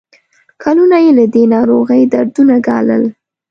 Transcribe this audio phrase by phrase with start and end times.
[0.63, 3.03] کلونه یې له دې ناروغۍ دردونه ګالل.